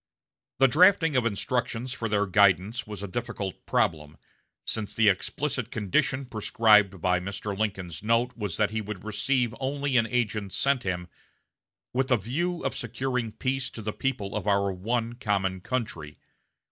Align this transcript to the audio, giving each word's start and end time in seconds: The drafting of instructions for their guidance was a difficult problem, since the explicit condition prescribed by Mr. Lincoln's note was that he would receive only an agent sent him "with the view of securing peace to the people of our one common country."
The 0.57 0.67
drafting 0.67 1.15
of 1.15 1.27
instructions 1.27 1.93
for 1.93 2.09
their 2.09 2.25
guidance 2.25 2.87
was 2.87 3.03
a 3.03 3.07
difficult 3.07 3.63
problem, 3.67 4.17
since 4.65 4.95
the 4.95 5.09
explicit 5.09 5.69
condition 5.69 6.25
prescribed 6.25 6.99
by 7.01 7.19
Mr. 7.19 7.55
Lincoln's 7.55 8.01
note 8.01 8.35
was 8.35 8.57
that 8.57 8.71
he 8.71 8.81
would 8.81 9.03
receive 9.03 9.53
only 9.59 9.97
an 9.97 10.07
agent 10.07 10.53
sent 10.53 10.81
him 10.81 11.07
"with 11.93 12.07
the 12.07 12.17
view 12.17 12.63
of 12.65 12.75
securing 12.75 13.31
peace 13.33 13.69
to 13.69 13.83
the 13.83 13.93
people 13.93 14.35
of 14.35 14.47
our 14.47 14.71
one 14.73 15.13
common 15.13 15.59
country." 15.61 16.17